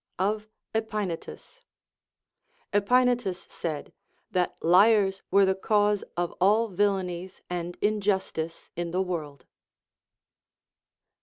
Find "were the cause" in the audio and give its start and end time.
5.29-6.03